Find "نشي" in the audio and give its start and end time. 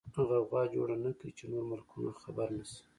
2.57-2.79